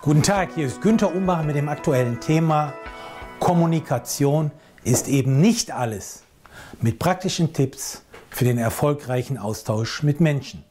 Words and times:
Guten 0.00 0.22
Tag, 0.22 0.54
hier 0.54 0.68
ist 0.68 0.80
Günter 0.80 1.12
Umbach 1.12 1.42
mit 1.42 1.56
dem 1.56 1.68
aktuellen 1.68 2.20
Thema 2.20 2.72
Kommunikation 3.40 4.52
ist 4.84 5.08
eben 5.08 5.40
nicht 5.40 5.72
alles 5.72 6.22
mit 6.80 7.00
praktischen 7.00 7.52
Tipps 7.52 8.02
für 8.30 8.44
den 8.44 8.58
erfolgreichen 8.58 9.38
Austausch 9.38 10.04
mit 10.04 10.20
Menschen. 10.20 10.62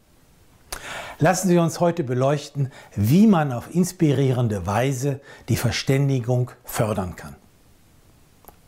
Lassen 1.20 1.50
Sie 1.50 1.58
uns 1.58 1.82
heute 1.82 2.06
beleuchten, 2.06 2.72
wie 2.96 3.28
man 3.28 3.52
auf 3.52 3.76
inspirierende 3.76 4.66
Weise 4.66 5.20
die 5.50 5.58
Verständigung 5.58 6.52
fördern 6.64 7.18
kann. 7.18 7.36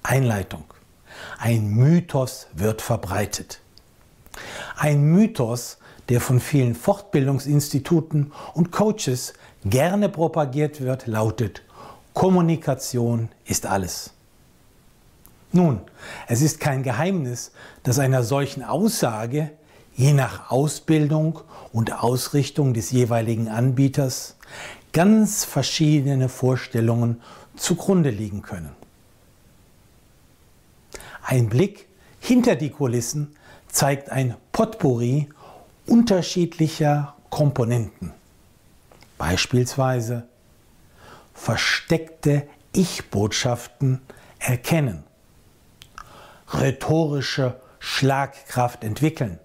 Einleitung. 0.03 0.65
Ein 1.37 1.69
Mythos 1.69 2.47
wird 2.51 2.81
verbreitet. 2.81 3.61
Ein 4.75 5.03
Mythos, 5.03 5.77
der 6.09 6.21
von 6.21 6.39
vielen 6.39 6.75
Fortbildungsinstituten 6.75 8.33
und 8.53 8.71
Coaches 8.71 9.33
gerne 9.63 10.09
propagiert 10.09 10.81
wird, 10.81 11.07
lautet, 11.07 11.61
Kommunikation 12.13 13.29
ist 13.45 13.65
alles. 13.65 14.11
Nun, 15.51 15.81
es 16.27 16.41
ist 16.41 16.59
kein 16.59 16.83
Geheimnis, 16.83 17.51
dass 17.83 17.99
einer 17.99 18.23
solchen 18.23 18.63
Aussage 18.63 19.51
je 19.95 20.13
nach 20.13 20.51
Ausbildung 20.51 21.41
und 21.71 22.03
Ausrichtung 22.03 22.73
des 22.73 22.91
jeweiligen 22.91 23.47
Anbieters 23.47 24.35
ganz 24.93 25.45
verschiedene 25.45 26.29
Vorstellungen 26.29 27.21
zugrunde 27.55 28.09
liegen 28.09 28.41
können. 28.41 28.71
Ein 31.23 31.49
Blick 31.49 31.87
hinter 32.19 32.55
die 32.55 32.69
Kulissen 32.69 33.35
zeigt 33.67 34.09
ein 34.09 34.35
Potpourri 34.51 35.29
unterschiedlicher 35.89 37.15
Komponenten. 37.29 38.13
Beispielsweise 39.17 40.27
versteckte 41.33 42.47
Ich-Botschaften 42.71 44.01
erkennen, 44.39 45.03
rhetorische 46.53 47.59
Schlagkraft 47.79 48.83
entwickeln, 48.83 49.39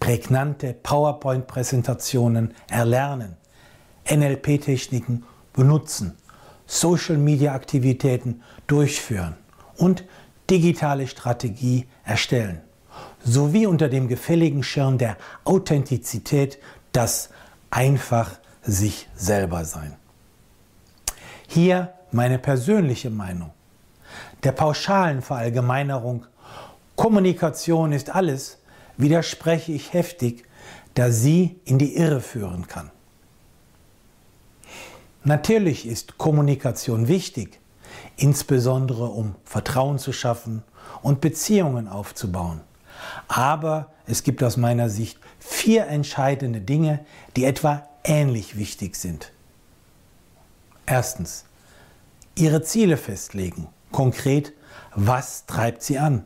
prägnante 0.00 0.74
PowerPoint-Präsentationen 0.74 2.54
erlernen, 2.68 3.36
NLP-Techniken 4.10 5.24
benutzen, 5.52 6.16
Social-Media-Aktivitäten 6.66 8.42
durchführen 8.66 9.36
und 9.76 10.04
digitale 10.50 11.06
Strategie 11.06 11.86
erstellen, 12.04 12.60
sowie 13.24 13.66
unter 13.66 13.88
dem 13.88 14.08
gefälligen 14.08 14.62
Schirm 14.62 14.98
der 14.98 15.16
Authentizität 15.44 16.58
das 16.92 17.30
einfach 17.70 18.30
sich 18.62 19.08
selber 19.14 19.64
sein. 19.64 19.96
Hier 21.46 21.92
meine 22.10 22.38
persönliche 22.38 23.10
Meinung. 23.10 23.50
Der 24.44 24.52
pauschalen 24.52 25.22
Verallgemeinerung 25.22 26.26
Kommunikation 26.96 27.92
ist 27.92 28.10
alles 28.10 28.58
widerspreche 28.96 29.72
ich 29.72 29.92
heftig, 29.92 30.44
da 30.94 31.10
sie 31.10 31.58
in 31.64 31.78
die 31.78 31.96
Irre 31.96 32.20
führen 32.20 32.66
kann. 32.66 32.90
Natürlich 35.24 35.86
ist 35.86 36.18
Kommunikation 36.18 37.08
wichtig, 37.08 37.60
insbesondere 38.16 39.06
um 39.06 39.36
Vertrauen 39.44 39.98
zu 39.98 40.12
schaffen 40.12 40.62
und 41.02 41.20
Beziehungen 41.20 41.88
aufzubauen. 41.88 42.60
Aber 43.32 43.90
es 44.04 44.24
gibt 44.24 44.44
aus 44.44 44.58
meiner 44.58 44.90
Sicht 44.90 45.18
vier 45.38 45.86
entscheidende 45.86 46.60
Dinge, 46.60 47.00
die 47.34 47.46
etwa 47.46 47.88
ähnlich 48.04 48.58
wichtig 48.58 48.94
sind. 48.94 49.32
Erstens, 50.84 51.46
Ihre 52.34 52.60
Ziele 52.60 52.98
festlegen. 52.98 53.68
Konkret, 53.90 54.52
was 54.94 55.46
treibt 55.46 55.82
Sie 55.82 55.98
an? 55.98 56.24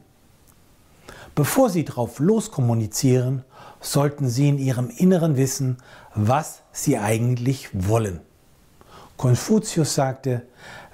Bevor 1.37 1.71
Sie 1.71 1.85
drauf 1.85 2.19
loskommunizieren, 2.19 3.45
sollten 3.81 4.29
Sie 4.29 4.49
in 4.49 4.59
Ihrem 4.59 4.91
Inneren 4.91 5.37
wissen, 5.37 5.77
was 6.17 6.63
Sie 6.73 6.99
eigentlich 6.99 7.69
wollen. 7.73 8.19
Konfuzius 9.17 9.95
sagte, 9.95 10.43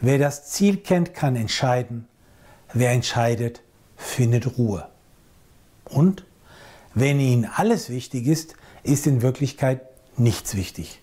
wer 0.03 0.19
das 0.19 0.51
Ziel 0.51 0.77
kennt, 0.77 1.15
kann 1.15 1.37
entscheiden. 1.37 2.07
Wer 2.75 2.91
entscheidet, 2.91 3.63
findet 3.97 4.59
Ruhe. 4.59 4.92
Und 5.93 6.25
wenn 6.95 7.21
Ihnen 7.21 7.45
alles 7.45 7.89
wichtig 7.91 8.27
ist, 8.27 8.55
ist 8.83 9.07
in 9.07 9.23
Wirklichkeit 9.23 9.81
nichts 10.17 10.57
wichtig. 10.57 11.01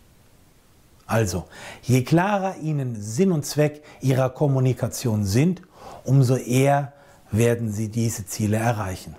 Also, 1.05 1.45
je 1.81 2.03
klarer 2.03 2.57
Ihnen 2.57 3.01
Sinn 3.01 3.31
und 3.31 3.45
Zweck 3.45 3.83
Ihrer 4.01 4.29
Kommunikation 4.29 5.25
sind, 5.25 5.61
umso 6.03 6.35
eher 6.35 6.93
werden 7.31 7.71
Sie 7.71 7.89
diese 7.89 8.25
Ziele 8.25 8.57
erreichen. 8.57 9.15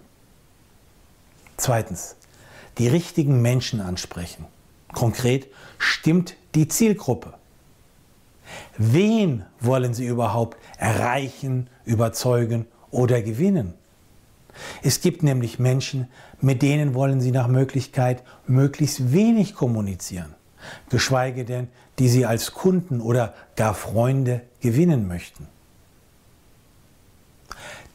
Zweitens, 1.57 2.17
die 2.79 2.89
richtigen 2.89 3.43
Menschen 3.43 3.81
ansprechen. 3.81 4.47
Konkret, 4.93 5.49
stimmt 5.79 6.37
die 6.55 6.69
Zielgruppe? 6.69 7.35
Wen 8.77 9.45
wollen 9.61 9.95
Sie 9.95 10.07
überhaupt 10.07 10.57
erreichen, 10.79 11.69
überzeugen 11.85 12.67
oder 12.91 13.23
gewinnen? 13.23 13.75
Es 14.83 15.01
gibt 15.01 15.23
nämlich 15.23 15.59
Menschen, 15.59 16.09
mit 16.41 16.63
denen 16.63 16.95
wollen 16.95 17.21
Sie 17.21 17.31
nach 17.31 17.49
Möglichkeit 17.49 18.23
möglichst 18.47 19.13
wenig 19.13 19.55
kommunizieren, 19.55 20.35
geschweige 20.89 21.45
denn, 21.45 21.69
die 21.99 22.09
Sie 22.09 22.27
als 22.27 22.53
Kunden 22.53 23.01
oder 23.01 23.35
gar 23.57 23.75
Freunde 23.75 24.43
gewinnen 24.61 25.07
möchten. 25.07 25.49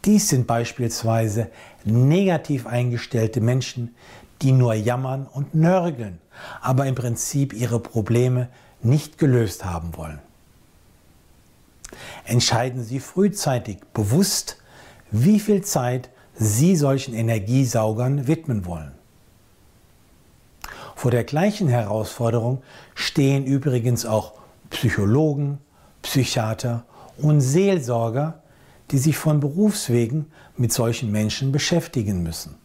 Dies 0.05 0.29
sind 0.29 0.45
beispielsweise 0.45 1.49
negativ 1.83 2.67
eingestellte 2.67 3.41
Menschen, 3.41 3.95
die 4.41 4.51
nur 4.51 4.75
jammern 4.75 5.25
und 5.25 5.55
nörgeln, 5.55 6.19
aber 6.61 6.85
im 6.85 6.95
Prinzip 6.95 7.53
ihre 7.53 7.79
Probleme 7.79 8.49
nicht 8.83 9.17
gelöst 9.17 9.65
haben 9.65 9.97
wollen. 9.97 10.19
Entscheiden 12.25 12.83
Sie 12.83 12.99
frühzeitig 12.99 13.79
bewusst, 13.93 14.57
wie 15.11 15.39
viel 15.39 15.63
Zeit 15.63 16.09
Sie 16.37 16.75
solchen 16.75 17.13
Energiesaugern 17.13 18.27
widmen 18.27 18.65
wollen. 18.65 18.91
Vor 20.95 21.11
der 21.11 21.23
gleichen 21.23 21.67
Herausforderung 21.67 22.61
stehen 22.93 23.45
übrigens 23.45 24.05
auch 24.05 24.33
Psychologen, 24.69 25.59
Psychiater 26.01 26.83
und 27.17 27.41
Seelsorger, 27.41 28.41
die 28.91 28.97
sich 28.97 29.17
von 29.17 29.39
Berufswegen 29.39 30.31
mit 30.57 30.71
solchen 30.71 31.11
Menschen 31.11 31.51
beschäftigen 31.51 32.23
müssen. 32.23 32.55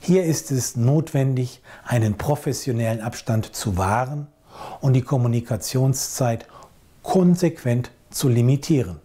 Hier 0.00 0.24
ist 0.24 0.50
es 0.50 0.76
notwendig, 0.76 1.62
einen 1.84 2.16
professionellen 2.18 3.00
Abstand 3.00 3.54
zu 3.54 3.78
wahren 3.78 4.26
und 4.80 4.92
die 4.92 5.02
Kommunikationszeit 5.02 6.46
konsequent 7.02 7.90
zu 8.10 8.28
limitieren. 8.28 9.00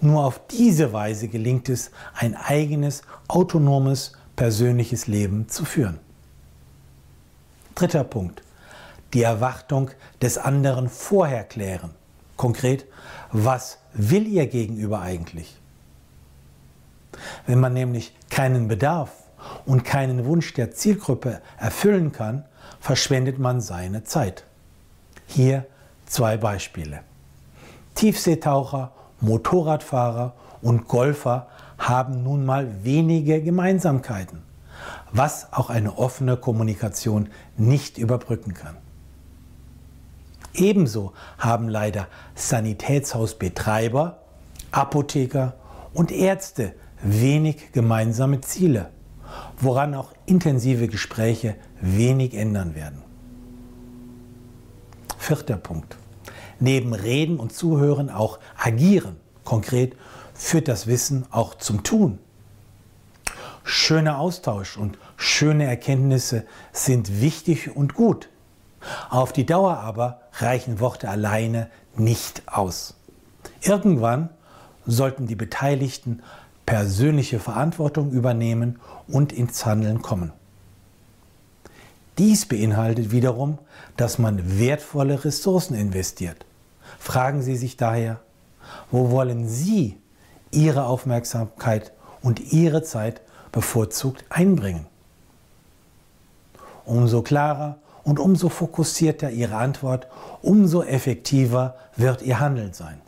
Nur 0.00 0.24
auf 0.24 0.40
diese 0.48 0.92
Weise 0.92 1.28
gelingt 1.28 1.68
es, 1.68 1.90
ein 2.14 2.36
eigenes, 2.36 3.02
autonomes, 3.26 4.12
persönliches 4.36 5.06
Leben 5.06 5.48
zu 5.48 5.64
führen. 5.64 5.98
Dritter 7.74 8.04
Punkt. 8.04 8.42
Die 9.14 9.22
Erwartung 9.22 9.90
des 10.20 10.38
anderen 10.38 10.88
vorher 10.88 11.44
klären. 11.44 11.90
Konkret, 12.36 12.86
was 13.32 13.78
will 13.92 14.26
ihr 14.26 14.46
gegenüber 14.46 15.00
eigentlich? 15.00 15.58
Wenn 17.46 17.58
man 17.58 17.72
nämlich 17.72 18.14
keinen 18.30 18.68
Bedarf 18.68 19.10
und 19.66 19.84
keinen 19.84 20.24
Wunsch 20.24 20.52
der 20.54 20.72
Zielgruppe 20.72 21.40
erfüllen 21.58 22.12
kann, 22.12 22.44
verschwendet 22.80 23.38
man 23.38 23.60
seine 23.60 24.04
Zeit. 24.04 24.44
Hier 25.26 25.66
zwei 26.06 26.36
Beispiele. 26.36 27.00
Tiefseetaucher 27.94 28.92
Motorradfahrer 29.20 30.34
und 30.62 30.88
Golfer 30.88 31.48
haben 31.78 32.22
nun 32.22 32.44
mal 32.44 32.84
wenige 32.84 33.42
Gemeinsamkeiten, 33.42 34.42
was 35.12 35.52
auch 35.52 35.70
eine 35.70 35.98
offene 35.98 36.36
Kommunikation 36.36 37.28
nicht 37.56 37.98
überbrücken 37.98 38.54
kann. 38.54 38.76
Ebenso 40.54 41.12
haben 41.38 41.68
leider 41.68 42.08
Sanitätshausbetreiber, 42.34 44.18
Apotheker 44.70 45.54
und 45.94 46.10
Ärzte 46.10 46.74
wenig 47.02 47.72
gemeinsame 47.72 48.40
Ziele, 48.40 48.90
woran 49.60 49.94
auch 49.94 50.12
intensive 50.26 50.88
Gespräche 50.88 51.54
wenig 51.80 52.34
ändern 52.34 52.74
werden. 52.74 53.02
Vierter 55.16 55.56
Punkt 55.56 55.96
neben 56.60 56.94
Reden 56.94 57.38
und 57.38 57.52
Zuhören 57.52 58.10
auch 58.10 58.38
agieren. 58.56 59.16
Konkret 59.44 59.96
führt 60.34 60.68
das 60.68 60.86
Wissen 60.86 61.26
auch 61.30 61.54
zum 61.54 61.82
Tun. 61.82 62.18
Schöner 63.64 64.18
Austausch 64.18 64.76
und 64.76 64.98
schöne 65.16 65.64
Erkenntnisse 65.64 66.44
sind 66.72 67.20
wichtig 67.20 67.76
und 67.76 67.94
gut. 67.94 68.28
Auf 69.10 69.32
die 69.32 69.44
Dauer 69.44 69.78
aber 69.78 70.22
reichen 70.34 70.80
Worte 70.80 71.08
alleine 71.08 71.68
nicht 71.96 72.42
aus. 72.46 72.94
Irgendwann 73.60 74.30
sollten 74.86 75.26
die 75.26 75.34
Beteiligten 75.34 76.22
persönliche 76.64 77.40
Verantwortung 77.40 78.10
übernehmen 78.10 78.78
und 79.06 79.32
ins 79.32 79.64
Handeln 79.66 80.02
kommen. 80.02 80.32
Dies 82.18 82.46
beinhaltet 82.46 83.10
wiederum, 83.10 83.58
dass 83.96 84.18
man 84.18 84.58
wertvolle 84.58 85.24
Ressourcen 85.24 85.74
investiert. 85.74 86.44
Fragen 86.98 87.42
Sie 87.42 87.56
sich 87.56 87.76
daher, 87.76 88.20
wo 88.90 89.10
wollen 89.10 89.48
Sie 89.48 89.98
Ihre 90.50 90.84
Aufmerksamkeit 90.84 91.92
und 92.22 92.52
Ihre 92.52 92.82
Zeit 92.82 93.20
bevorzugt 93.52 94.24
einbringen? 94.28 94.86
Umso 96.84 97.22
klarer 97.22 97.78
und 98.04 98.18
umso 98.18 98.48
fokussierter 98.48 99.30
Ihre 99.30 99.56
Antwort, 99.56 100.06
umso 100.42 100.82
effektiver 100.82 101.76
wird 101.96 102.22
Ihr 102.22 102.40
Handeln 102.40 102.72
sein. 102.72 103.00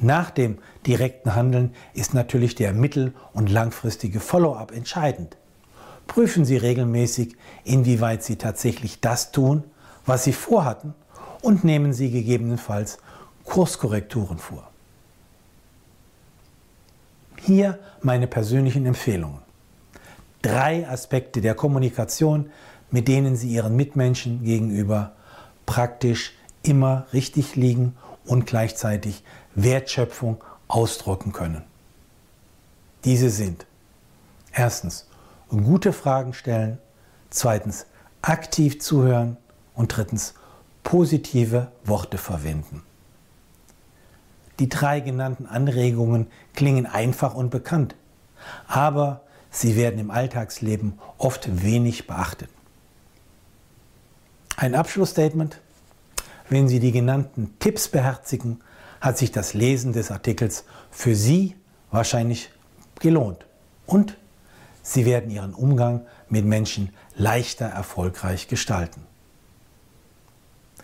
Nach 0.00 0.30
dem 0.30 0.58
direkten 0.86 1.34
Handeln 1.34 1.74
ist 1.92 2.14
natürlich 2.14 2.54
der 2.54 2.72
mittel- 2.72 3.12
und 3.32 3.50
langfristige 3.50 4.20
Follow-up 4.20 4.72
entscheidend. 4.72 5.36
Prüfen 6.06 6.44
Sie 6.44 6.56
regelmäßig, 6.56 7.36
inwieweit 7.64 8.22
Sie 8.22 8.36
tatsächlich 8.36 9.00
das 9.00 9.30
tun, 9.30 9.64
was 10.06 10.24
Sie 10.24 10.32
vorhatten 10.32 10.94
und 11.42 11.64
nehmen 11.64 11.92
Sie 11.92 12.10
gegebenenfalls 12.10 12.98
Kurskorrekturen 13.44 14.38
vor. 14.38 14.70
Hier 17.40 17.78
meine 18.02 18.26
persönlichen 18.26 18.84
Empfehlungen. 18.86 19.40
Drei 20.42 20.88
Aspekte 20.88 21.40
der 21.40 21.54
Kommunikation, 21.54 22.50
mit 22.90 23.08
denen 23.08 23.36
Sie 23.36 23.48
Ihren 23.48 23.76
Mitmenschen 23.76 24.44
gegenüber 24.44 25.12
praktisch 25.66 26.32
immer 26.62 27.06
richtig 27.12 27.56
liegen 27.56 27.96
und 28.24 28.46
gleichzeitig 28.46 29.22
Wertschöpfung 29.54 30.42
ausdrücken 30.68 31.32
können. 31.32 31.62
Diese 33.04 33.30
sind 33.30 33.66
erstens 34.52 35.06
gute 35.48 35.92
Fragen 35.92 36.34
stellen, 36.34 36.78
zweitens 37.30 37.86
aktiv 38.22 38.80
zuhören 38.80 39.36
und 39.74 39.96
drittens 39.96 40.34
positive 40.88 41.70
Worte 41.84 42.16
verwenden. 42.16 42.82
Die 44.58 44.70
drei 44.70 45.00
genannten 45.00 45.44
Anregungen 45.44 46.28
klingen 46.54 46.86
einfach 46.86 47.34
und 47.34 47.50
bekannt, 47.50 47.94
aber 48.66 49.20
sie 49.50 49.76
werden 49.76 50.00
im 50.00 50.10
Alltagsleben 50.10 50.98
oft 51.18 51.62
wenig 51.62 52.06
beachtet. 52.06 52.48
Ein 54.56 54.74
Abschlussstatement. 54.74 55.60
Wenn 56.48 56.68
Sie 56.68 56.80
die 56.80 56.92
genannten 56.92 57.58
Tipps 57.58 57.88
beherzigen, 57.88 58.62
hat 59.02 59.18
sich 59.18 59.30
das 59.30 59.52
Lesen 59.52 59.92
des 59.92 60.10
Artikels 60.10 60.64
für 60.90 61.14
Sie 61.14 61.54
wahrscheinlich 61.90 62.48
gelohnt. 62.98 63.44
Und 63.84 64.16
Sie 64.82 65.04
werden 65.04 65.30
Ihren 65.30 65.52
Umgang 65.52 66.06
mit 66.30 66.46
Menschen 66.46 66.94
leichter 67.14 67.66
erfolgreich 67.66 68.48
gestalten. 68.48 69.07